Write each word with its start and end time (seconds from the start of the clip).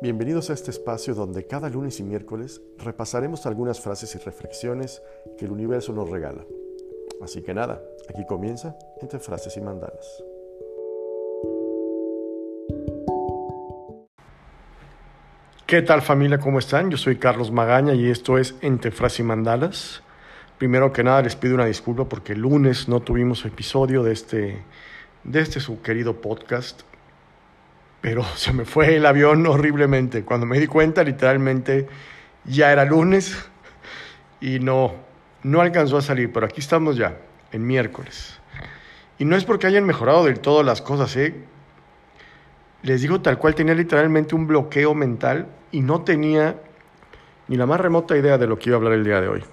Bienvenidos 0.00 0.50
a 0.50 0.52
este 0.52 0.70
espacio 0.70 1.12
donde 1.12 1.44
cada 1.44 1.68
lunes 1.68 1.98
y 1.98 2.04
miércoles 2.04 2.62
repasaremos 2.78 3.46
algunas 3.46 3.80
frases 3.80 4.14
y 4.14 4.18
reflexiones 4.18 5.02
que 5.36 5.46
el 5.46 5.50
universo 5.50 5.92
nos 5.92 6.08
regala. 6.08 6.44
Así 7.20 7.42
que 7.42 7.52
nada, 7.52 7.82
aquí 8.08 8.24
comienza 8.26 8.76
entre 9.00 9.18
frases 9.18 9.56
y 9.56 9.60
mandalas. 9.60 10.22
¿Qué 15.66 15.82
tal 15.82 16.02
familia? 16.02 16.38
¿Cómo 16.38 16.60
están? 16.60 16.90
Yo 16.90 16.96
soy 16.96 17.16
Carlos 17.16 17.50
Magaña 17.50 17.94
y 17.94 18.08
esto 18.08 18.38
es 18.38 18.54
Entre 18.62 18.90
Frases 18.90 19.20
y 19.20 19.22
Mandalas. 19.24 20.02
Primero 20.56 20.92
que 20.92 21.02
nada 21.02 21.22
les 21.22 21.36
pido 21.36 21.56
una 21.56 21.66
disculpa 21.66 22.08
porque 22.08 22.34
el 22.34 22.40
lunes 22.40 22.88
no 22.88 23.00
tuvimos 23.00 23.44
episodio 23.44 24.02
de 24.02 24.12
este, 24.12 24.62
de 25.24 25.40
este 25.40 25.60
su 25.60 25.82
querido 25.82 26.20
podcast 26.20 26.87
pero 28.00 28.24
se 28.36 28.52
me 28.52 28.64
fue 28.64 28.96
el 28.96 29.06
avión 29.06 29.46
horriblemente. 29.46 30.24
Cuando 30.24 30.46
me 30.46 30.58
di 30.58 30.66
cuenta, 30.66 31.02
literalmente 31.04 31.86
ya 32.44 32.72
era 32.72 32.84
lunes 32.84 33.36
y 34.40 34.58
no, 34.60 34.94
no 35.42 35.60
alcanzó 35.60 35.98
a 35.98 36.02
salir, 36.02 36.32
pero 36.32 36.46
aquí 36.46 36.60
estamos 36.60 36.96
ya, 36.96 37.18
en 37.52 37.66
miércoles. 37.66 38.38
Y 39.18 39.24
no 39.24 39.36
es 39.36 39.44
porque 39.44 39.66
hayan 39.66 39.84
mejorado 39.84 40.24
del 40.24 40.40
todo 40.40 40.62
las 40.62 40.80
cosas, 40.80 41.16
¿eh? 41.16 41.34
Les 42.82 43.02
digo 43.02 43.20
tal 43.20 43.38
cual, 43.38 43.56
tenía 43.56 43.74
literalmente 43.74 44.36
un 44.36 44.46
bloqueo 44.46 44.94
mental 44.94 45.48
y 45.72 45.80
no 45.80 46.02
tenía 46.02 46.56
ni 47.48 47.56
la 47.56 47.66
más 47.66 47.80
remota 47.80 48.16
idea 48.16 48.38
de 48.38 48.46
lo 48.46 48.58
que 48.58 48.70
iba 48.70 48.76
a 48.76 48.78
hablar 48.78 48.92
el 48.92 49.04
día 49.04 49.20
de 49.20 49.28
hoy. 49.28 49.44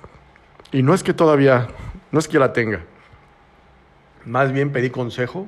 Y 0.71 0.83
no 0.83 0.93
es 0.93 1.01
que 1.01 1.13
todavía, 1.13 1.67
no 2.11 2.19
es 2.19 2.27
que 2.27 2.37
la 2.37 2.53
tenga. 2.53 2.81
Más 4.25 4.51
bien 4.51 4.71
pedí 4.71 4.91
consejo 4.91 5.47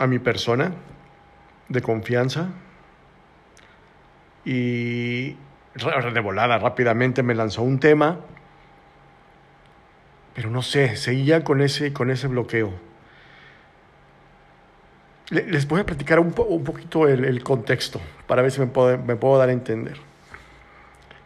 a 0.00 0.06
mi 0.06 0.18
persona 0.18 0.72
de 1.68 1.82
confianza 1.82 2.48
y 4.44 5.36
de 5.74 6.20
volada 6.20 6.58
rápidamente 6.58 7.22
me 7.22 7.34
lanzó 7.34 7.62
un 7.62 7.78
tema, 7.78 8.18
pero 10.34 10.50
no 10.50 10.62
sé, 10.62 10.96
seguía 10.96 11.44
con 11.44 11.60
ese, 11.60 11.92
con 11.92 12.10
ese 12.10 12.28
bloqueo. 12.28 12.72
Les 15.28 15.68
voy 15.68 15.82
a 15.82 15.86
platicar 15.86 16.18
un, 16.18 16.34
un 16.48 16.64
poquito 16.64 17.06
el, 17.06 17.42
contexto 17.44 18.00
para 18.26 18.40
ver 18.40 18.50
si 18.50 18.60
me 18.60 18.66
puedo, 18.66 18.98
me 18.98 19.16
puedo 19.16 19.38
dar 19.38 19.50
a 19.50 19.52
entender. 19.52 19.98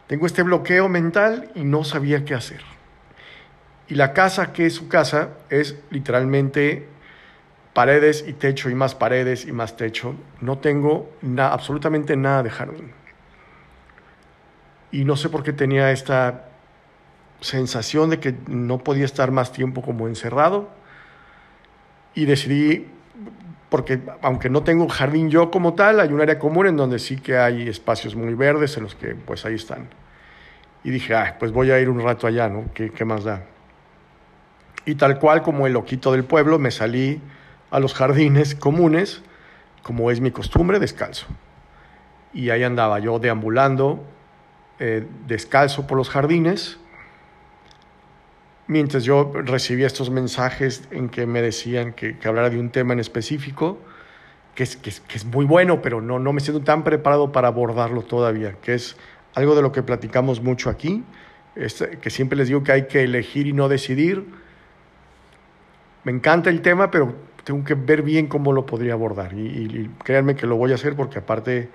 Tengo 0.09 0.27
este 0.27 0.43
bloqueo 0.43 0.89
mental 0.89 1.51
y 1.55 1.63
no 1.63 1.85
sabía 1.85 2.25
qué 2.25 2.35
hacer. 2.35 2.61
Y 3.89 3.95
la 3.95 4.13
casa, 4.13 4.53
que 4.53 4.67
es 4.67 4.75
su 4.75 4.89
casa, 4.89 5.31
es 5.49 5.79
literalmente 5.91 6.89
paredes 7.75 8.25
y 8.27 8.33
techo 8.33 8.71
y 8.71 8.75
más 8.75 8.95
paredes 8.95 9.45
y 9.45 9.53
más 9.53 9.77
techo. 9.77 10.15
No 10.41 10.59
tengo 10.59 11.11
absolutamente 11.39 12.17
nada 12.17 12.43
de 12.43 12.51
jardín. 12.51 12.93
Y 14.93 15.05
no 15.05 15.17
sé 15.17 15.29
por 15.29 15.43
qué 15.43 15.53
tenía 15.53 15.91
esta 15.91 16.49
sensación 17.41 18.11
de 18.11 18.21
que 18.21 18.35
no 18.47 18.79
podía 18.79 19.05
estar 19.05 19.33
más 19.33 19.53
tiempo 19.53 19.83
como 19.83 20.07
encerrado. 20.07 20.71
Y 22.15 22.27
decidí, 22.27 22.87
porque 23.71 24.01
aunque 24.23 24.49
no 24.49 24.63
tengo 24.63 24.89
jardín 24.89 25.29
yo 25.31 25.51
como 25.51 25.75
tal, 25.75 25.99
hay 25.99 26.13
un 26.13 26.21
área 26.21 26.39
común 26.39 26.69
en 26.69 26.77
donde 26.77 27.01
sí 27.01 27.17
que 27.17 27.37
hay 27.37 27.69
espacios 27.69 28.15
muy 28.15 28.35
verdes 28.35 28.77
en 28.77 28.85
los 28.85 28.95
que 28.95 29.17
pues 29.17 29.45
ahí 29.45 29.57
están. 29.57 29.89
Y 30.85 30.91
dije, 30.91 31.17
pues 31.41 31.51
voy 31.51 31.73
a 31.73 31.81
ir 31.81 31.91
un 31.91 32.01
rato 32.01 32.29
allá, 32.29 32.49
¿no? 32.49 32.67
¿Qué, 32.73 32.91
qué 32.91 33.05
más 33.05 33.25
da? 33.25 33.43
Y 34.87 34.95
tal 34.95 35.19
cual 35.19 35.43
como 35.43 35.67
el 35.67 35.73
loquito 35.73 36.13
del 36.13 36.25
pueblo, 36.25 36.61
me 36.61 36.71
salí 36.71 37.21
a 37.75 37.81
los 37.81 37.93
jardines 37.93 38.55
comunes, 38.55 39.21
como 39.83 40.13
es 40.13 40.21
mi 40.21 40.31
costumbre, 40.31 40.79
descalzo. 40.79 41.27
Y 42.33 42.51
ahí 42.51 42.63
andaba 42.63 43.01
yo 43.01 43.19
deambulando, 43.19 44.05
eh, 44.79 45.05
descalzo 45.27 45.85
por 45.85 45.99
los 45.99 46.09
jardines, 46.09 46.79
mientras 48.69 49.03
yo 49.03 49.33
recibía 49.35 49.89
estos 49.89 50.09
mensajes 50.09 50.85
en 50.93 51.09
que 51.09 51.27
me 51.27 51.43
decían 51.43 51.95
que, 51.95 52.17
hablara 52.25 52.49
de 52.49 52.61
un 52.61 52.71
tema 52.71 52.93
en 52.93 53.01
específico, 53.01 53.81
que 54.55 54.63
es, 54.63 54.77
que 54.77 55.17
es, 55.17 55.25
muy 55.25 55.45
bueno, 55.45 55.83
pero 55.83 56.01
no, 56.01 56.21
no 56.21 56.33
me 56.33 56.39
siento 56.39 56.63
tan 56.63 56.85
preparado 56.85 57.33
para 57.33 57.49
abordarlo 57.49 58.03
todavía, 58.03 58.53
que 58.63 58.75
es 58.75 58.97
algo 59.35 59.57
de 59.57 59.63
lo 59.63 59.73
que 59.73 59.83
platicamos 59.83 60.41
mucho 60.41 60.71
aquí, 60.71 61.03
que 61.57 62.11
siempre 62.11 62.39
les 62.39 62.47
digo 62.47 62.63
que 62.63 62.71
hay 62.71 62.87
que 62.87 63.03
elegir 63.03 63.49
y 63.49 63.53
no 63.53 63.69
decidir. 63.69 64.25
Me 66.05 66.13
encanta 66.13 66.51
el 66.51 66.63
tema, 66.63 66.93
pero 66.93 67.34
tengo 67.45 67.63
que 67.65 67.75
ver 67.75 68.03
bien 68.03 68.27
cómo 68.27 68.53
lo 68.53 68.67
podría 68.67 68.95
abordar. 68.95 69.35
Y, 69.35 69.91
créanme 70.03 70.35
que 70.35 70.47
lo 70.47 70.57
voy 70.57 70.73
a 70.73 70.75
hacer 70.75 70.97
porque 70.97 71.19
aparte 71.19 71.69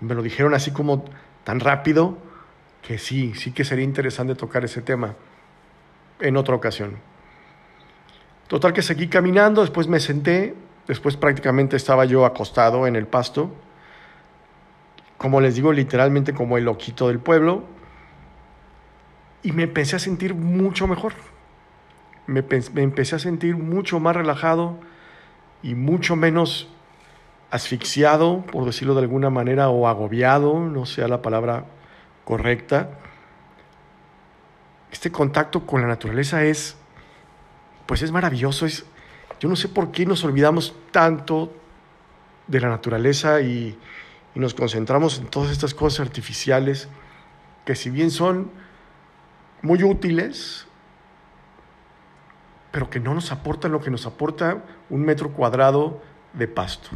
me 0.00 0.14
lo 0.14 0.22
dijeron 0.22 0.54
así 0.54 0.72
como 0.72 1.04
tan 1.44 1.60
rápido 1.60 2.18
que 2.82 2.98
sí, 2.98 3.32
sí 3.34 3.52
que 3.52 3.64
sería 3.64 3.84
interesante 3.84 4.34
tocar 4.34 4.64
ese 4.64 4.82
tema 4.82 5.14
en 6.20 6.36
otra 6.36 6.54
ocasión. 6.54 6.96
Total 8.48 8.72
que 8.72 8.82
seguí 8.82 9.08
caminando, 9.08 9.62
después 9.62 9.88
me 9.88 10.00
senté, 10.00 10.54
después 10.86 11.16
prácticamente 11.16 11.76
estaba 11.76 12.04
yo 12.04 12.26
acostado 12.26 12.86
en 12.86 12.94
el 12.94 13.06
pasto, 13.06 13.50
como 15.16 15.40
les 15.40 15.54
digo, 15.54 15.72
literalmente 15.72 16.34
como 16.34 16.58
el 16.58 16.64
loquito 16.64 17.08
del 17.08 17.20
pueblo, 17.20 17.64
y 19.42 19.52
me 19.52 19.62
empecé 19.62 19.96
a 19.96 19.98
sentir 19.98 20.34
mucho 20.34 20.86
mejor. 20.86 21.14
Me, 22.26 22.42
me 22.42 22.82
empecé 22.82 23.16
a 23.16 23.18
sentir 23.18 23.56
mucho 23.56 24.00
más 24.00 24.14
relajado, 24.14 24.78
y 25.64 25.74
mucho 25.74 26.14
menos 26.14 26.68
asfixiado, 27.50 28.42
por 28.52 28.66
decirlo 28.66 28.94
de 28.94 29.00
alguna 29.00 29.30
manera, 29.30 29.70
o 29.70 29.88
agobiado, 29.88 30.60
no 30.60 30.84
sea 30.84 31.08
la 31.08 31.22
palabra 31.22 31.64
correcta. 32.26 32.90
Este 34.92 35.10
contacto 35.10 35.66
con 35.66 35.80
la 35.80 35.88
naturaleza 35.88 36.44
es, 36.44 36.76
pues 37.86 38.02
es 38.02 38.12
maravilloso. 38.12 38.66
Es, 38.66 38.84
yo 39.40 39.48
no 39.48 39.56
sé 39.56 39.68
por 39.68 39.90
qué 39.90 40.04
nos 40.04 40.22
olvidamos 40.22 40.76
tanto 40.90 41.50
de 42.46 42.60
la 42.60 42.68
naturaleza 42.68 43.40
y, 43.40 43.78
y 44.34 44.38
nos 44.38 44.52
concentramos 44.52 45.18
en 45.18 45.28
todas 45.28 45.50
estas 45.50 45.72
cosas 45.72 46.00
artificiales 46.06 46.88
que 47.64 47.74
si 47.74 47.88
bien 47.88 48.10
son 48.10 48.50
muy 49.62 49.82
útiles, 49.82 50.66
pero 52.74 52.90
que 52.90 52.98
no 52.98 53.14
nos 53.14 53.30
aporta 53.30 53.68
lo 53.68 53.80
que 53.80 53.88
nos 53.88 54.04
aporta 54.04 54.64
un 54.90 55.02
metro 55.02 55.30
cuadrado 55.30 56.02
de 56.32 56.48
pasto. 56.48 56.88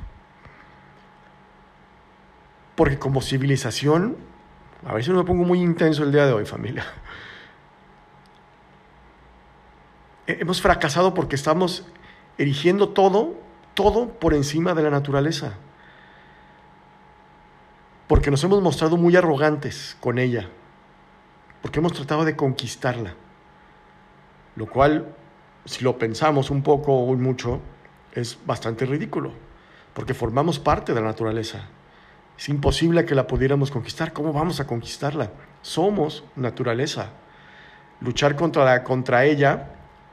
Porque 2.74 2.98
como 2.98 3.22
civilización, 3.22 4.16
a 4.84 4.98
no 4.98 5.14
me 5.14 5.22
pongo 5.22 5.44
muy 5.44 5.60
intenso 5.60 6.02
el 6.02 6.10
día 6.10 6.26
de 6.26 6.32
hoy, 6.32 6.46
familia. 6.46 6.84
Hemos 10.26 10.60
fracasado 10.60 11.14
porque 11.14 11.36
estamos 11.36 11.86
erigiendo 12.38 12.88
todo, 12.88 13.36
todo 13.74 14.08
por 14.18 14.34
encima 14.34 14.74
de 14.74 14.82
la 14.82 14.90
naturaleza. 14.90 15.52
Porque 18.08 18.32
nos 18.32 18.42
hemos 18.42 18.60
mostrado 18.62 18.96
muy 18.96 19.14
arrogantes 19.14 19.96
con 20.00 20.18
ella. 20.18 20.48
Porque 21.62 21.78
hemos 21.78 21.92
tratado 21.92 22.24
de 22.24 22.34
conquistarla. 22.34 23.14
Lo 24.56 24.66
cual 24.66 25.14
si 25.64 25.84
lo 25.84 25.98
pensamos 25.98 26.50
un 26.50 26.62
poco 26.62 26.92
o 26.92 27.14
mucho, 27.14 27.60
es 28.12 28.38
bastante 28.46 28.86
ridículo, 28.86 29.32
porque 29.94 30.14
formamos 30.14 30.58
parte 30.58 30.94
de 30.94 31.00
la 31.00 31.08
naturaleza. 31.08 31.68
Es 32.38 32.48
imposible 32.48 33.04
que 33.04 33.14
la 33.14 33.26
pudiéramos 33.26 33.70
conquistar. 33.70 34.12
¿Cómo 34.12 34.32
vamos 34.32 34.60
a 34.60 34.66
conquistarla? 34.66 35.32
Somos 35.60 36.24
naturaleza. 36.36 37.10
Luchar 38.00 38.36
contra, 38.36 38.84
contra 38.84 39.24
ella 39.24 39.70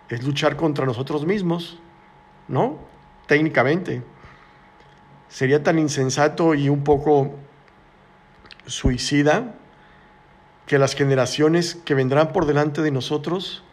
es 0.09 0.23
luchar 0.23 0.55
contra 0.55 0.85
nosotros 0.85 1.25
mismos, 1.25 1.79
¿no? 2.47 2.79
Técnicamente. 3.27 4.01
Sería 5.29 5.61
tan 5.61 5.77
insensato 5.77 6.55
y 6.55 6.69
un 6.69 6.83
poco 6.83 7.35
suicida 8.65 9.53
que 10.65 10.79
las 10.79 10.95
generaciones 10.95 11.75
que 11.75 11.93
vendrán 11.93 12.33
por 12.33 12.47
delante 12.47 12.81
de 12.81 12.89
nosotros 12.89 13.63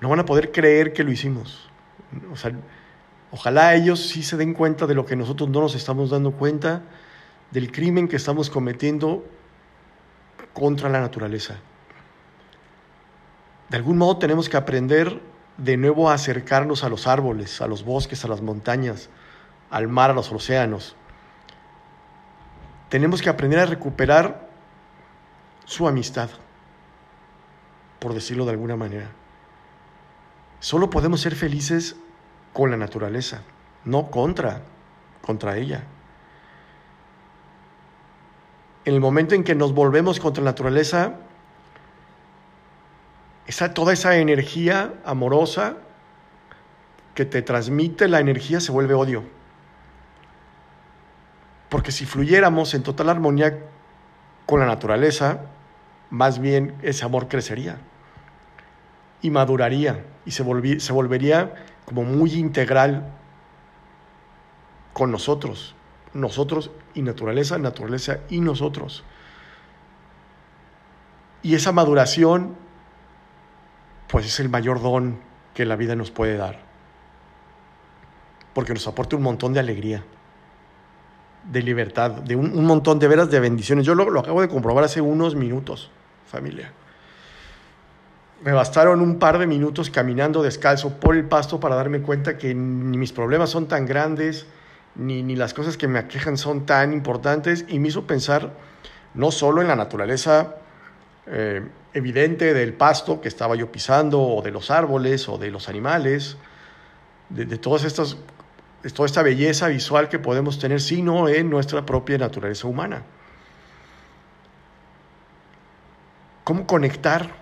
no 0.00 0.08
van 0.08 0.20
a 0.20 0.24
poder 0.24 0.50
creer 0.52 0.92
que 0.92 1.04
lo 1.04 1.12
hicimos. 1.12 1.68
O 2.32 2.36
sea, 2.36 2.52
ojalá 3.30 3.74
ellos 3.74 4.00
sí 4.00 4.22
se 4.22 4.36
den 4.36 4.54
cuenta 4.54 4.86
de 4.86 4.94
lo 4.94 5.04
que 5.04 5.16
nosotros 5.16 5.48
no 5.48 5.60
nos 5.60 5.74
estamos 5.74 6.10
dando 6.10 6.32
cuenta, 6.32 6.82
del 7.50 7.70
crimen 7.70 8.08
que 8.08 8.16
estamos 8.16 8.48
cometiendo 8.48 9.24
contra 10.52 10.88
la 10.88 11.00
naturaleza. 11.00 11.56
De 13.68 13.76
algún 13.76 13.98
modo 13.98 14.18
tenemos 14.18 14.48
que 14.48 14.56
aprender 14.56 15.20
de 15.56 15.76
nuevo 15.76 16.10
a 16.10 16.14
acercarnos 16.14 16.82
a 16.84 16.88
los 16.88 17.06
árboles, 17.06 17.60
a 17.60 17.66
los 17.66 17.84
bosques, 17.84 18.24
a 18.24 18.28
las 18.28 18.40
montañas, 18.40 19.10
al 19.70 19.88
mar, 19.88 20.10
a 20.10 20.14
los 20.14 20.32
océanos. 20.32 20.96
Tenemos 22.88 23.22
que 23.22 23.28
aprender 23.28 23.60
a 23.60 23.66
recuperar 23.66 24.48
su 25.66 25.86
amistad, 25.86 26.30
por 28.00 28.14
decirlo 28.14 28.44
de 28.44 28.52
alguna 28.52 28.74
manera. 28.74 29.10
Solo 30.60 30.88
podemos 30.90 31.20
ser 31.20 31.34
felices 31.34 31.96
con 32.52 32.70
la 32.70 32.76
naturaleza, 32.76 33.42
no 33.84 34.10
contra, 34.10 34.62
contra 35.22 35.56
ella. 35.56 35.84
en 38.84 38.94
el 38.94 39.00
momento 39.00 39.34
en 39.34 39.44
que 39.44 39.54
nos 39.54 39.74
volvemos 39.74 40.20
contra 40.20 40.42
la 40.42 40.50
naturaleza, 40.50 41.14
esa, 43.46 43.74
toda 43.74 43.92
esa 43.92 44.16
energía 44.16 44.94
amorosa 45.04 45.76
que 47.14 47.24
te 47.24 47.42
transmite 47.42 48.08
la 48.08 48.20
energía 48.20 48.60
se 48.60 48.72
vuelve 48.72 48.94
odio. 48.94 49.24
Porque 51.68 51.92
si 51.92 52.06
fluyéramos 52.06 52.74
en 52.74 52.82
total 52.82 53.10
armonía 53.10 53.58
con 54.46 54.60
la 54.60 54.66
naturaleza, 54.66 55.42
más 56.10 56.38
bien 56.40 56.74
ese 56.82 57.04
amor 57.04 57.28
crecería 57.28 57.78
y 59.22 59.30
maduraría 59.30 60.04
y 60.24 60.30
se, 60.30 60.80
se 60.80 60.92
volvería 60.92 61.54
como 61.84 62.04
muy 62.04 62.34
integral 62.34 63.12
con 64.92 65.10
nosotros, 65.10 65.74
nosotros 66.12 66.70
y 66.94 67.02
naturaleza, 67.02 67.58
naturaleza 67.58 68.20
y 68.28 68.40
nosotros. 68.40 69.04
Y 71.42 71.54
esa 71.54 71.72
maduración, 71.72 72.56
pues 74.08 74.26
es 74.26 74.40
el 74.40 74.48
mayor 74.48 74.82
don 74.82 75.18
que 75.54 75.64
la 75.64 75.76
vida 75.76 75.96
nos 75.96 76.10
puede 76.10 76.36
dar, 76.36 76.60
porque 78.52 78.74
nos 78.74 78.86
aporta 78.86 79.16
un 79.16 79.22
montón 79.22 79.52
de 79.52 79.60
alegría, 79.60 80.04
de 81.50 81.62
libertad, 81.62 82.10
de 82.10 82.36
un, 82.36 82.64
montón 82.64 82.98
de 82.98 83.08
veras 83.08 83.30
de 83.30 83.40
bendiciones. 83.40 83.86
Yo 83.86 83.94
lo 83.94 84.20
acabo 84.20 84.42
de 84.42 84.48
comprobar 84.48 84.84
hace 84.84 85.00
unos 85.00 85.34
minutos, 85.34 85.90
familia. 86.26 86.72
Me 88.42 88.52
bastaron 88.52 89.02
un 89.02 89.18
par 89.18 89.38
de 89.38 89.46
minutos 89.46 89.90
caminando 89.90 90.42
descalzo 90.42 90.98
por 90.98 91.14
el 91.14 91.26
pasto 91.26 91.60
para 91.60 91.74
darme 91.74 92.00
cuenta 92.00 92.38
que 92.38 92.54
ni 92.54 92.96
mis 92.96 93.12
problemas 93.12 93.50
son 93.50 93.68
tan 93.68 93.84
grandes, 93.84 94.46
ni, 94.94 95.22
ni 95.22 95.36
las 95.36 95.52
cosas 95.52 95.76
que 95.76 95.86
me 95.86 95.98
aquejan 95.98 96.38
son 96.38 96.64
tan 96.64 96.94
importantes, 96.94 97.66
y 97.68 97.78
me 97.78 97.88
hizo 97.88 98.06
pensar 98.06 98.54
no 99.12 99.30
solo 99.30 99.60
en 99.60 99.68
la 99.68 99.76
naturaleza 99.76 100.56
eh, 101.26 101.68
evidente 101.92 102.54
del 102.54 102.72
pasto 102.72 103.20
que 103.20 103.28
estaba 103.28 103.56
yo 103.56 103.70
pisando, 103.70 104.22
o 104.22 104.40
de 104.40 104.50
los 104.52 104.70
árboles, 104.70 105.28
o 105.28 105.36
de 105.36 105.50
los 105.50 105.68
animales, 105.68 106.38
de, 107.28 107.44
de 107.44 107.58
todas 107.58 107.84
estas, 107.84 108.16
de 108.82 108.88
toda 108.88 109.04
esta 109.04 109.22
belleza 109.22 109.68
visual 109.68 110.08
que 110.08 110.18
podemos 110.18 110.58
tener, 110.58 110.80
sino 110.80 111.28
en 111.28 111.50
nuestra 111.50 111.84
propia 111.84 112.16
naturaleza 112.16 112.66
humana. 112.66 113.02
¿Cómo 116.42 116.66
conectar 116.66 117.38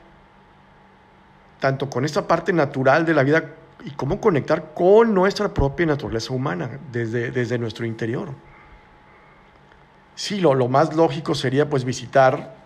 tanto 1.61 1.91
con 1.91 2.05
esta 2.05 2.27
parte 2.27 2.53
natural 2.53 3.05
de 3.05 3.15
la 3.15 3.23
vida 3.23 3.45
y 3.85 3.91
cómo 3.91 4.21
conectar 4.21 4.75
con 4.75 5.15
nuestra 5.15 5.53
propia 5.53 5.87
naturaleza 5.87 6.33
humana 6.33 6.79
desde, 6.91 7.31
desde 7.31 7.59
nuestro 7.59 7.87
interior. 7.87 8.31
Sí, 10.15 10.41
lo, 10.41 10.55
lo 10.55 10.69
más 10.69 10.95
lógico 10.95 11.35
sería 11.35 11.69
pues 11.69 11.85
visitar, 11.85 12.57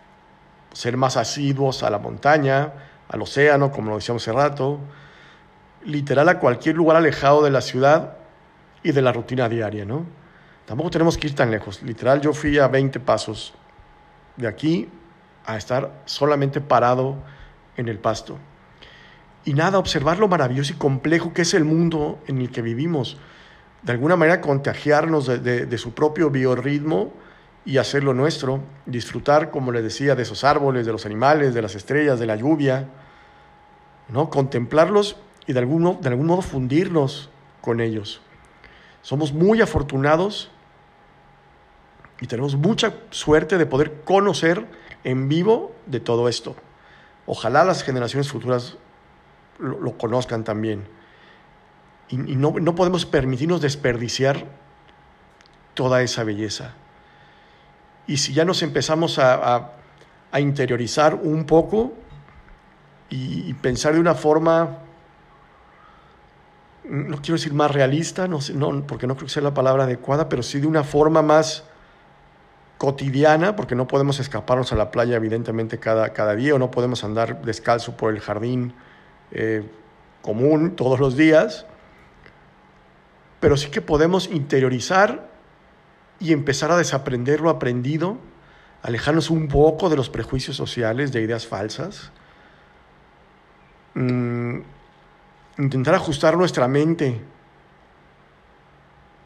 ser 0.73 0.97
más 0.97 1.17
asiduos 1.17 1.83
a 1.83 1.91
la 1.91 1.99
montaña, 1.99 2.73
al 3.09 3.21
océano, 3.21 3.71
como 3.71 3.91
lo 3.91 3.97
decíamos 3.97 4.23
hace 4.23 4.33
rato, 4.33 4.81
literal 5.85 6.29
a 6.29 6.39
cualquier 6.39 6.77
lugar 6.77 6.97
alejado 6.97 7.43
de 7.43 7.50
la 7.50 7.61
ciudad 7.61 8.17
y 8.83 8.93
de 8.93 9.03
la 9.03 9.12
rutina 9.12 9.49
diaria, 9.49 9.85
¿no? 9.85 10.06
Tampoco 10.65 10.91
tenemos 10.91 11.19
que 11.19 11.27
ir 11.27 11.35
tan 11.35 11.50
lejos. 11.50 11.83
Literal, 11.83 12.21
yo 12.21 12.33
fui 12.33 12.59
a 12.59 12.69
20 12.69 13.00
pasos 13.00 13.53
de 14.37 14.49
aquí 14.49 14.89
a 15.44 15.56
estar 15.59 16.03
solamente 16.06 16.61
parado 16.61 17.17
en 17.77 17.89
el 17.89 17.99
pasto 17.99 18.39
y 19.44 19.55
nada, 19.55 19.79
observar 19.79 20.19
lo 20.19 20.29
maravilloso 20.29 20.73
y 20.73 20.77
complejo 20.77 21.33
que 21.33 21.43
es 21.43 21.55
el 21.55 21.65
mundo 21.65 22.19
en 22.27 22.39
el 22.39 22.50
que 22.50 22.62
vivimos. 22.62 23.17
De 23.83 23.93
alguna 23.93 24.15
manera 24.15 24.41
contagiarnos 24.41 25.27
de, 25.27 25.79
su 25.79 25.93
propio 25.93 26.31
biorritmo 26.31 27.12
y 27.65 27.79
hacerlo 27.79 28.15
nuestro. 28.15 28.61
Disfrutar, 28.87 29.50
como 29.50 29.73
les 29.73 29.83
decía, 29.83 30.15
de 30.15 30.23
esos 30.23 30.44
árboles, 30.44 30.87
de 30.87 30.93
los 30.93 31.06
animales, 31.06 31.55
de 31.55 31.62
las 31.62 31.75
estrellas, 31.75 32.21
de 32.21 32.27
la 32.27 32.37
lluvia. 32.37 32.89
¿no? 34.09 34.31
Contemplarlos 34.31 35.17
y 35.47 35.53
de 35.53 35.61
de 35.61 36.09
algún 36.09 36.27
modo 36.27 36.43
fundirnos 36.43 37.29
con 37.61 37.81
ellos. 37.81 38.21
Somos 39.03 39.33
muy 39.33 39.61
afortunados 39.61 40.53
y 42.21 42.29
tenemos 42.29 42.55
mucha 42.55 42.94
suerte 43.11 43.59
de 43.59 43.67
poder 43.67 44.03
conocer 44.05 44.65
en 45.03 45.29
vivo 45.29 45.75
de 45.87 45.99
todo 45.99 46.29
esto. 46.29 46.55
Ojalá 47.27 47.65
las 47.65 47.83
generaciones 47.83 48.29
futuras 48.29 48.77
lo, 49.62 49.97
conozcan 49.97 50.44
también. 50.44 50.87
Y, 52.09 52.17
no, 52.17 52.75
podemos 52.75 53.06
permitirnos 53.06 53.61
desperdiciar 53.61 54.44
toda 55.75 56.03
esa 56.03 56.25
belleza. 56.25 56.75
Y 58.06 58.19
si 58.19 58.35
ya 58.35 58.44
nos 58.44 58.62
empezamos 58.62 59.19
a, 59.19 59.73
interiorizar 60.38 61.14
un 61.14 61.44
poco 61.44 61.93
y, 63.09 63.55
pensar 63.55 63.94
de 63.94 64.00
una 64.00 64.14
forma, 64.14 64.79
no 66.85 67.17
quiero 67.19 67.35
decir 67.35 67.55
más 67.55 67.70
realista, 67.70 68.29
no, 68.29 68.41
no, 68.55 68.87
porque 68.87 69.06
no 69.06 69.15
creo 69.15 69.26
que 69.26 69.32
sea 69.32 69.43
la 69.43 69.55
palabra 69.55 69.85
adecuada, 69.85 70.29
pero 70.29 70.43
sí 70.43 70.61
de 70.61 70.67
una 70.67 70.85
forma 70.85 71.23
más 71.23 71.65
cotidiana, 72.76 73.55
porque 73.55 73.76
no 73.76 73.87
podemos 73.87 74.19
escaparnos 74.19 74.73
a 74.73 74.76
la 74.76 74.91
playa 74.91 75.17
evidentemente 75.17 75.79
cada, 75.79 76.12
cada 76.12 76.35
día 76.35 76.55
o 76.55 76.58
no 76.58 76.70
podemos 76.70 77.05
andar 77.05 77.41
descalzo 77.43 77.97
por 77.97 78.12
el 78.12 78.20
jardín 78.20 78.75
eh, 79.32 79.62
común 80.23 80.76
todos 80.76 81.00
los 81.00 81.17
días, 81.17 81.67
pero 83.40 83.56
sí 83.56 83.70
que 83.70 83.81
podemos 83.81 84.29
interiorizar 84.31 85.29
y 86.20 86.32
empezar 86.32 86.70
a 86.70 86.76
desaprender 86.76 87.40
lo 87.40 87.50
aprendido, 87.50 88.19
alejarnos 88.82 89.31
un 89.31 89.49
poco 89.49 89.90
de 89.90 89.96
los 89.96 90.11
prejuicios 90.11 90.56
sociales, 90.56 91.12
de 91.12 91.23
ideas 91.23 91.46
falsas, 91.46 92.12
mm, 93.94 94.58
intentar 95.58 95.94
ajustar 95.94 96.37
nuestra 96.37 96.69
mente 96.69 97.20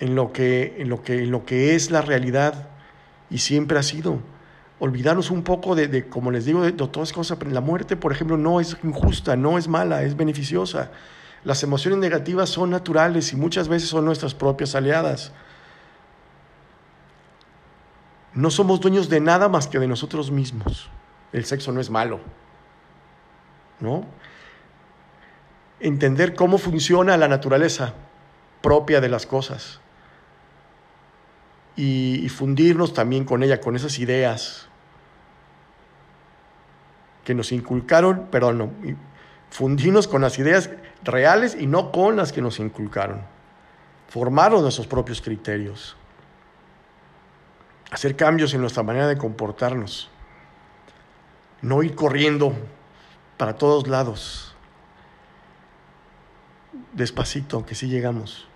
en 0.00 0.14
lo 0.14 0.32
que, 0.32 0.76
en 0.78 0.88
lo 0.88 1.02
que, 1.02 1.22
en 1.24 1.30
lo 1.30 1.44
que 1.44 1.74
es 1.74 1.90
la 1.90 2.00
realidad 2.00 2.68
y 3.30 3.38
siempre 3.38 3.78
ha 3.78 3.82
sido 3.82 4.20
olvidarnos 4.78 5.30
un 5.30 5.42
poco 5.42 5.74
de, 5.74 6.08
como 6.08 6.30
les 6.30 6.44
digo, 6.44 6.62
de, 6.62 6.72
todas 6.72 7.12
cosas. 7.12 7.38
La 7.50 7.60
muerte, 7.60 7.96
por 7.96 8.12
ejemplo, 8.12 8.36
no 8.36 8.60
es 8.60 8.76
injusta, 8.82 9.36
no 9.36 9.58
es 9.58 9.68
mala, 9.68 10.02
es 10.02 10.16
beneficiosa. 10.16 10.90
Las 11.44 11.62
emociones 11.62 11.98
negativas 11.98 12.50
son 12.50 12.70
naturales 12.70 13.32
y 13.32 13.36
muchas 13.36 13.68
veces 13.68 13.88
son 13.88 14.04
nuestras 14.04 14.34
propias 14.34 14.74
aliadas. 14.74 15.32
No 18.34 18.50
somos 18.50 18.80
dueños 18.80 19.08
de 19.08 19.20
nada 19.20 19.48
más 19.48 19.66
que 19.66 19.78
de 19.78 19.88
nosotros 19.88 20.30
mismos. 20.30 20.90
El 21.32 21.44
sexo 21.44 21.72
no 21.72 21.80
es 21.80 21.88
malo. 21.88 22.20
¿No? 23.80 24.04
Entender 25.80 26.34
cómo 26.34 26.58
funciona 26.58 27.16
la 27.16 27.28
naturaleza 27.28 27.94
propia 28.62 29.00
de 29.00 29.08
las 29.08 29.26
cosas 29.26 29.80
y, 31.76 32.28
fundirnos 32.30 32.94
también 32.94 33.24
con 33.24 33.42
ella, 33.42 33.60
con 33.60 33.76
esas 33.76 33.98
ideas 33.98 34.65
que 37.26 37.34
nos 37.34 37.50
inculcaron, 37.50 38.28
perdón, 38.30 38.58
no, 38.58 38.70
fundirnos 39.50 40.06
con 40.06 40.22
las 40.22 40.38
ideas 40.38 40.70
reales 41.02 41.56
y 41.58 41.66
no 41.66 41.90
con 41.90 42.16
las 42.16 42.32
que 42.32 42.40
nos 42.40 42.60
inculcaron. 42.60 43.20
Formarnos 44.08 44.62
nuestros 44.62 44.86
propios 44.86 45.20
criterios. 45.20 45.96
Hacer 47.90 48.14
cambios 48.14 48.54
en 48.54 48.60
nuestra 48.60 48.84
manera 48.84 49.08
de 49.08 49.18
comportarnos. 49.18 50.08
No 51.62 51.82
ir 51.82 51.96
corriendo 51.96 52.54
para 53.36 53.56
todos 53.56 53.88
lados. 53.88 54.54
Despacito, 56.92 57.66
que 57.66 57.74
sí 57.74 57.88
llegamos 57.88 58.46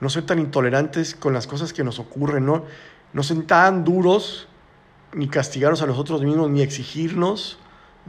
no 0.00 0.10
ser 0.10 0.24
tan 0.26 0.38
intolerantes 0.38 1.14
con 1.14 1.32
las 1.32 1.46
cosas 1.46 1.72
que 1.72 1.82
nos 1.82 1.98
ocurren, 1.98 2.46
no, 2.46 2.64
no 3.12 3.22
ser 3.22 3.46
tan 3.46 3.84
duros, 3.84 4.48
ni 5.12 5.28
castigarnos 5.28 5.82
a 5.82 5.86
nosotros 5.86 6.22
mismos, 6.22 6.50
ni 6.50 6.62
exigirnos 6.62 7.58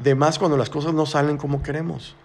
de 0.01 0.15
más 0.15 0.39
cuando 0.39 0.57
las 0.57 0.69
cosas 0.69 0.93
no 0.93 1.05
salen 1.05 1.37
como 1.37 1.61
queremos. 1.61 2.15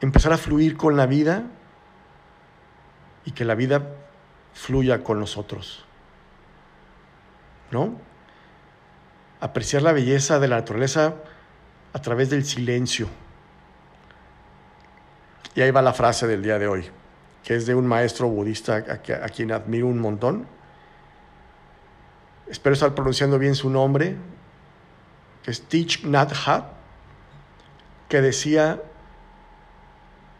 Empezar 0.00 0.32
a 0.32 0.38
fluir 0.38 0.76
con 0.76 0.96
la 0.96 1.06
vida 1.06 1.44
y 3.24 3.32
que 3.32 3.44
la 3.44 3.54
vida 3.54 3.94
fluya 4.54 5.02
con 5.02 5.20
nosotros. 5.20 5.84
¿No? 7.70 7.98
Apreciar 9.40 9.82
la 9.82 9.92
belleza 9.92 10.38
de 10.38 10.48
la 10.48 10.56
naturaleza 10.56 11.14
a 11.92 12.00
través 12.00 12.30
del 12.30 12.44
silencio. 12.44 13.08
Y 15.54 15.60
ahí 15.60 15.70
va 15.70 15.82
la 15.82 15.92
frase 15.92 16.26
del 16.26 16.42
día 16.42 16.58
de 16.58 16.68
hoy 16.68 16.90
que 17.48 17.56
es 17.56 17.64
de 17.64 17.74
un 17.74 17.86
maestro 17.86 18.28
budista 18.28 18.76
a, 18.76 19.28
quien 19.28 19.52
admiro 19.52 19.86
un 19.86 19.98
montón. 19.98 20.46
Espero 22.46 22.74
estar 22.74 22.94
pronunciando 22.94 23.38
bien 23.38 23.54
su 23.54 23.70
nombre, 23.70 24.16
que 25.48 25.78
es 25.78 26.46
Hanh, 26.46 26.64
que 28.08 28.20
decía, 28.20 28.82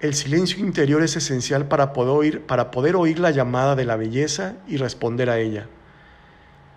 el 0.00 0.14
silencio 0.14 0.58
interior 0.58 1.02
es 1.02 1.16
esencial 1.16 1.66
para 1.66 1.94
poder, 1.94 2.10
oír, 2.10 2.46
para 2.46 2.70
poder 2.70 2.94
oír 2.94 3.18
la 3.18 3.30
llamada 3.30 3.74
de 3.74 3.84
la 3.86 3.96
belleza 3.96 4.56
y 4.66 4.76
responder 4.76 5.30
a 5.30 5.38
ella. 5.38 5.66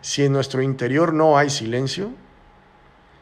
Si 0.02 0.24
en 0.24 0.32
nuestro 0.32 0.62
interior 0.62 1.14
no 1.14 1.38
hay 1.38 1.50
silencio, 1.50 2.12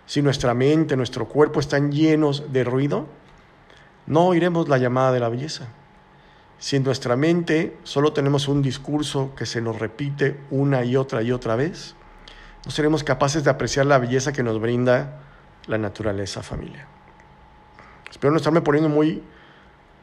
si 0.06 0.22
nuestra 0.22 0.54
mente, 0.54 0.96
nuestro 0.96 1.28
cuerpo 1.28 1.60
están 1.60 1.92
llenos 1.92 2.54
de 2.54 2.64
ruido, 2.64 3.08
no 4.06 4.28
oiremos 4.28 4.70
la 4.70 4.78
llamada 4.78 5.12
de 5.12 5.20
la 5.20 5.30
belleza. 5.30 5.68
Si 6.60 6.76
en 6.76 6.84
nuestra 6.84 7.16
mente 7.16 7.78
solo 7.84 8.14
tenemos 8.14 8.48
un 8.48 8.62
discurso 8.62 9.34
que 9.36 9.46
se 9.46 9.62
nos 9.62 9.80
repite 9.80 10.40
una 10.52 10.84
y 10.86 10.96
otra 10.96 11.22
y 11.24 11.32
otra 11.32 11.56
vez, 11.56 11.96
no 12.66 12.72
seremos 12.72 13.04
capaces 13.04 13.44
de 13.44 13.50
apreciar 13.50 13.86
la 13.86 13.98
belleza 13.98 14.34
que 14.34 14.44
nos 14.44 14.60
brinda 14.60 15.22
la 15.68 15.78
naturaleza, 15.78 16.44
familia. 16.44 16.88
Espero 18.10 18.32
no 18.32 18.38
estarme 18.38 18.62
poniendo 18.62 18.90
muy, 18.90 19.24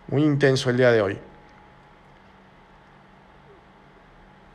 muy 0.09 0.23
intenso 0.23 0.71
el 0.71 0.77
día 0.77 0.93
de 0.93 1.03
hoy. 1.03 1.19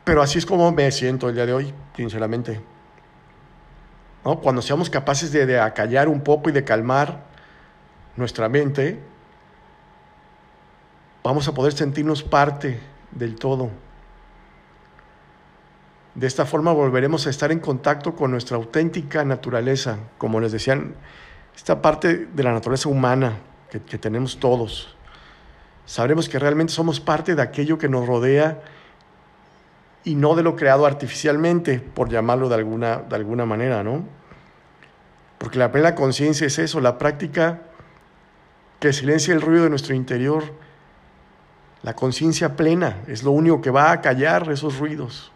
Pero 0.04 0.22
así 0.22 0.38
es 0.38 0.46
como 0.46 0.72
me 0.72 0.90
siento 0.90 1.28
el 1.28 1.34
día 1.34 1.46
de 1.46 1.52
hoy, 1.52 1.74
sinceramente. 1.94 2.60
¿No? 4.24 4.40
Cuando 4.40 4.62
seamos 4.62 4.90
capaces 4.90 5.30
de, 5.32 5.46
de 5.46 5.60
acallar 5.60 6.08
un 6.08 6.22
poco 6.22 6.50
y 6.50 6.52
de 6.52 6.64
calmar 6.64 7.24
nuestra 8.16 8.48
mente, 8.48 9.00
vamos 11.22 11.46
a 11.46 11.54
poder 11.54 11.72
sentirnos 11.72 12.22
parte 12.22 12.80
del 13.12 13.36
todo. 13.36 13.70
De 16.14 16.26
esta 16.26 16.44
forma 16.44 16.72
volveremos 16.72 17.26
a 17.26 17.30
estar 17.30 17.52
en 17.52 17.58
contacto 17.58 18.14
con 18.14 18.30
nuestra 18.30 18.56
auténtica 18.56 19.24
naturaleza, 19.24 19.98
como 20.18 20.40
les 20.40 20.52
decían, 20.52 20.94
esta 21.56 21.80
parte 21.80 22.26
de 22.26 22.42
la 22.42 22.52
naturaleza 22.52 22.88
humana 22.88 23.38
que, 23.70 23.80
que 23.80 23.98
tenemos 23.98 24.38
todos. 24.38 24.94
Sabremos 25.86 26.28
que 26.28 26.38
realmente 26.38 26.72
somos 26.72 27.00
parte 27.00 27.34
de 27.34 27.42
aquello 27.42 27.78
que 27.78 27.88
nos 27.88 28.06
rodea 28.06 28.62
y 30.04 30.14
no 30.14 30.34
de 30.34 30.42
lo 30.42 30.56
creado 30.56 30.86
artificialmente, 30.86 31.78
por 31.78 32.08
llamarlo 32.08 32.48
de 32.48 32.56
alguna, 32.56 32.98
de 32.98 33.16
alguna 33.16 33.46
manera, 33.46 33.82
¿no? 33.82 34.04
Porque 35.38 35.58
la 35.58 35.72
plena 35.72 35.94
conciencia 35.94 36.46
es 36.46 36.58
eso, 36.58 36.80
la 36.80 36.98
práctica 36.98 37.62
que 38.80 38.92
silencia 38.92 39.32
el 39.32 39.40
ruido 39.40 39.64
de 39.64 39.70
nuestro 39.70 39.94
interior. 39.94 40.44
La 41.82 41.94
conciencia 41.94 42.56
plena 42.56 42.98
es 43.06 43.22
lo 43.22 43.30
único 43.32 43.60
que 43.60 43.70
va 43.70 43.90
a 43.90 44.00
callar 44.00 44.50
esos 44.52 44.78
ruidos. 44.78 45.31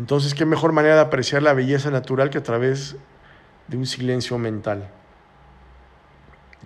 Entonces, 0.00 0.32
¿qué 0.32 0.46
mejor 0.46 0.72
manera 0.72 0.94
de 0.94 1.02
apreciar 1.02 1.42
la 1.42 1.52
belleza 1.52 1.90
natural 1.90 2.30
que 2.30 2.38
a 2.38 2.42
través 2.42 2.96
de 3.68 3.76
un 3.76 3.84
silencio 3.84 4.38
mental? 4.38 4.88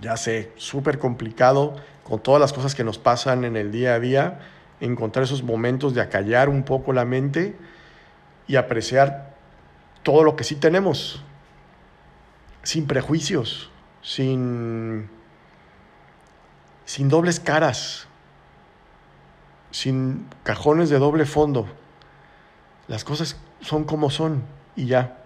Ya 0.00 0.16
sé, 0.16 0.52
súper 0.54 1.00
complicado 1.00 1.74
con 2.04 2.20
todas 2.20 2.40
las 2.40 2.52
cosas 2.52 2.76
que 2.76 2.84
nos 2.84 2.96
pasan 2.98 3.44
en 3.44 3.56
el 3.56 3.72
día 3.72 3.94
a 3.94 3.98
día, 3.98 4.40
encontrar 4.80 5.24
esos 5.24 5.42
momentos 5.42 5.94
de 5.94 6.00
acallar 6.00 6.48
un 6.48 6.62
poco 6.62 6.92
la 6.92 7.04
mente 7.04 7.56
y 8.46 8.54
apreciar 8.54 9.34
todo 10.04 10.22
lo 10.22 10.36
que 10.36 10.44
sí 10.44 10.54
tenemos, 10.54 11.20
sin 12.62 12.86
prejuicios, 12.86 13.68
sin, 14.00 15.10
sin 16.84 17.08
dobles 17.08 17.40
caras, 17.40 18.06
sin 19.72 20.28
cajones 20.44 20.88
de 20.88 21.00
doble 21.00 21.26
fondo. 21.26 21.66
Las 22.88 23.04
cosas 23.04 23.36
son 23.60 23.84
como 23.84 24.10
son 24.10 24.42
y 24.76 24.86
ya. 24.86 25.18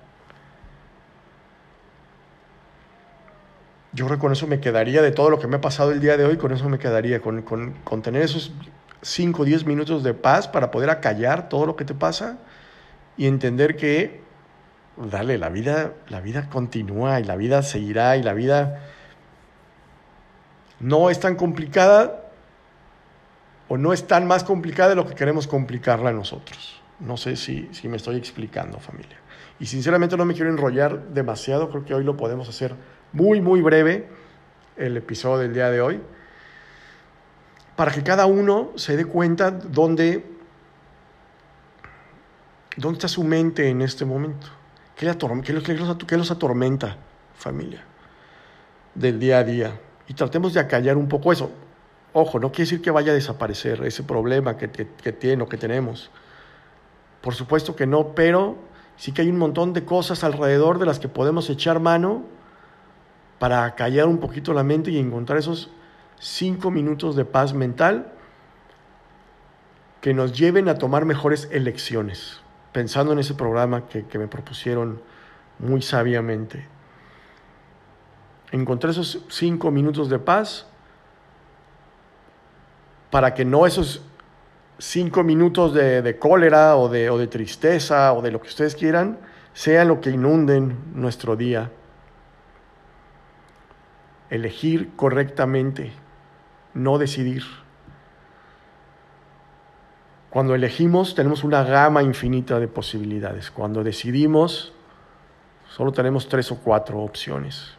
Yo 3.92 4.06
creo 4.06 4.18
que 4.18 4.20
con 4.20 4.32
eso 4.32 4.46
me 4.46 4.60
quedaría 4.60 5.02
de 5.02 5.10
todo 5.10 5.30
lo 5.30 5.38
que 5.38 5.46
me 5.46 5.56
ha 5.56 5.60
pasado 5.60 5.92
el 5.92 6.00
día 6.00 6.16
de 6.16 6.24
hoy, 6.24 6.36
con 6.36 6.52
eso 6.52 6.68
me 6.68 6.78
quedaría, 6.78 7.20
con, 7.20 7.42
con, 7.42 7.72
con 7.84 8.02
tener 8.02 8.22
esos 8.22 8.52
5 9.02 9.42
o 9.42 9.44
10 9.44 9.64
minutos 9.64 10.02
de 10.02 10.14
paz 10.14 10.46
para 10.46 10.70
poder 10.70 10.90
acallar 10.90 11.48
todo 11.48 11.66
lo 11.66 11.74
que 11.74 11.84
te 11.84 11.94
pasa 11.94 12.38
y 13.16 13.26
entender 13.26 13.76
que, 13.76 14.20
dale, 14.96 15.38
la 15.38 15.48
vida, 15.48 15.94
la 16.08 16.20
vida 16.20 16.48
continúa 16.50 17.18
y 17.18 17.24
la 17.24 17.36
vida 17.36 17.62
seguirá 17.62 18.16
y 18.16 18.22
la 18.22 18.34
vida 18.34 18.80
no 20.80 21.10
es 21.10 21.18
tan 21.18 21.34
complicada 21.34 22.24
o 23.68 23.76
no 23.76 23.92
es 23.92 24.06
tan 24.06 24.26
más 24.26 24.44
complicada 24.44 24.90
de 24.90 24.96
lo 24.96 25.06
que 25.06 25.14
queremos 25.14 25.46
complicarla 25.46 26.12
nosotros. 26.12 26.80
No 27.00 27.16
sé 27.16 27.36
si, 27.36 27.68
me 27.84 27.96
estoy 27.96 28.16
explicando, 28.16 28.78
familia. 28.78 29.16
Y 29.60 29.66
sinceramente 29.66 30.16
no 30.16 30.24
me 30.24 30.34
quiero 30.34 30.50
enrollar 30.50 31.08
demasiado, 31.08 31.70
creo 31.70 31.84
que 31.84 31.94
hoy 31.94 32.04
lo 32.04 32.16
podemos 32.16 32.48
hacer 32.48 32.74
muy, 33.12 33.40
muy 33.40 33.60
breve, 33.60 34.08
el 34.76 34.96
episodio 34.96 35.38
del 35.38 35.54
día 35.54 35.70
de 35.70 35.80
hoy 35.80 36.00
para 37.78 37.92
que 37.92 38.02
cada 38.02 38.26
uno 38.26 38.72
se 38.74 38.96
dé 38.96 39.04
cuenta 39.04 39.52
dónde, 39.52 40.24
dónde 42.76 42.96
está 42.96 43.06
su 43.06 43.22
mente 43.22 43.68
en 43.68 43.82
este 43.82 44.04
momento. 44.04 44.48
¿Qué, 44.96 45.06
los, 45.06 46.30
atormenta, 46.30 46.96
familia? 47.36 47.84
Del 48.96 49.20
día 49.20 49.38
a 49.38 49.44
día. 49.44 49.80
Y 50.08 50.14
tratemos 50.14 50.54
de 50.54 50.58
acallar 50.58 50.96
un 50.96 51.06
poco 51.06 51.30
eso. 51.30 51.52
Ojo, 52.12 52.40
no 52.40 52.50
quiere 52.50 52.64
decir 52.64 52.82
que 52.82 52.90
vaya 52.90 53.12
a 53.12 53.14
desaparecer 53.14 53.84
ese 53.84 54.02
problema 54.02 54.56
que 54.56 54.66
tiene 54.66 55.44
o 55.44 55.48
que 55.48 55.56
tenemos. 55.56 56.10
Por 57.20 57.34
supuesto 57.34 57.74
que 57.76 57.86
no, 57.86 58.14
pero 58.14 58.56
sí 58.96 59.12
que 59.12 59.22
hay 59.22 59.30
un 59.30 59.38
montón 59.38 59.72
de 59.72 59.84
cosas 59.84 60.24
alrededor 60.24 60.78
de 60.78 60.86
las 60.86 60.98
que 60.98 61.08
podemos 61.08 61.50
echar 61.50 61.80
mano 61.80 62.24
para 63.38 63.64
acallar 63.64 64.06
un 64.06 64.18
poquito 64.18 64.52
la 64.52 64.62
mente 64.62 64.90
y 64.90 64.98
encontrar 64.98 65.38
esos 65.38 65.70
cinco 66.18 66.70
minutos 66.70 67.16
de 67.16 67.24
paz 67.24 67.54
mental 67.54 68.12
que 70.00 70.14
nos 70.14 70.32
lleven 70.32 70.68
a 70.68 70.76
tomar 70.76 71.04
mejores 71.04 71.48
elecciones, 71.50 72.40
pensando 72.72 73.12
en 73.12 73.18
ese 73.18 73.34
programa 73.34 73.86
que, 73.86 74.18
me 74.18 74.28
propusieron 74.28 75.02
muy 75.58 75.82
sabiamente. 75.82 76.66
Encontrar 78.52 78.92
esos 78.92 79.24
cinco 79.28 79.70
minutos 79.70 80.08
de 80.08 80.18
paz 80.18 80.66
para 83.10 83.34
que 83.34 83.44
no 83.44 83.66
esos 83.66 84.02
cinco 84.78 85.24
minutos 85.24 85.74
de, 85.74 86.18
cólera 86.18 86.76
o 86.76 86.88
de, 86.88 87.10
o 87.10 87.18
de 87.18 87.26
tristeza 87.26 88.12
o 88.12 88.22
de 88.22 88.30
lo 88.30 88.40
que 88.40 88.48
ustedes 88.48 88.74
quieran 88.74 89.18
sean 89.52 89.88
lo 89.88 90.00
que 90.00 90.10
inunden 90.10 90.78
nuestro 90.94 91.36
día. 91.36 91.70
Elegir 94.30 94.94
correctamente 94.94 95.92
no 96.74 96.98
decidir. 96.98 97.42
Cuando 100.30 100.54
elegimos 100.54 101.14
tenemos 101.14 101.42
una 101.42 101.64
gama 101.64 102.02
infinita 102.02 102.60
de 102.60 102.68
posibilidades. 102.68 103.50
Cuando 103.50 103.82
decidimos 103.82 104.72
solo 105.68 105.92
tenemos 105.92 106.28
tres 106.28 106.52
o 106.52 106.58
cuatro 106.58 107.00
opciones. 107.00 107.74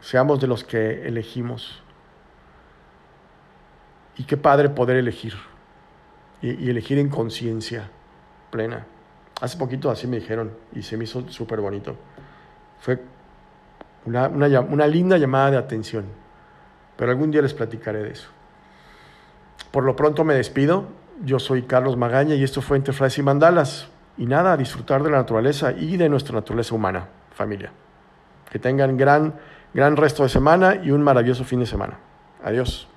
Seamos 0.00 0.40
de 0.40 0.46
los 0.46 0.64
que 0.64 1.06
elegimos. 1.06 1.82
Y 4.16 4.24
qué 4.24 4.36
padre 4.36 4.68
poder 4.68 4.96
elegir. 4.96 5.34
Y, 6.42 6.70
elegir 6.70 6.98
en 6.98 7.08
conciencia 7.08 7.90
plena. 8.50 8.86
Hace 9.40 9.56
poquito 9.56 9.90
así 9.90 10.06
me 10.06 10.18
dijeron 10.20 10.52
y 10.74 10.82
se 10.82 10.96
me 10.96 11.04
hizo 11.04 11.28
súper 11.28 11.60
bonito. 11.60 11.96
Fue 12.80 13.00
una, 14.04 14.28
una 14.28 14.86
linda 14.86 15.16
llamada 15.18 15.52
de 15.52 15.56
atención 15.56 16.04
pero 16.98 17.12
algún 17.12 17.30
día 17.30 17.40
les 17.40 17.54
platicaré 17.54 18.02
de 18.02 18.10
eso. 18.10 18.28
Por 19.70 19.84
lo 19.84 19.94
pronto 19.94 20.24
me 20.24 20.34
despido. 20.34 20.88
Yo 21.24 21.38
soy 21.38 21.62
Carlos 21.62 21.96
Magaña 21.96 22.34
y 22.34 22.42
esto 22.42 22.60
fue 22.60 22.76
Entre 22.76 22.92
Frases 22.92 23.20
y 23.20 23.22
Mandalas. 23.22 23.88
Y 24.16 24.26
nada, 24.26 24.56
disfrutar 24.56 25.04
de 25.04 25.10
la 25.10 25.18
naturaleza 25.18 25.70
y 25.70 25.96
de 25.96 26.08
nuestra 26.08 26.34
naturaleza 26.34 26.74
humana, 26.74 27.06
familia. 27.30 27.70
Que 28.50 28.58
tengan 28.58 28.96
gran, 28.96 29.34
gran 29.72 29.96
resto 29.96 30.24
de 30.24 30.28
semana 30.28 30.74
y 30.74 30.90
un 30.90 31.00
maravilloso 31.00 31.44
fin 31.44 31.60
de 31.60 31.66
semana. 31.66 31.98
Adiós. 32.42 32.88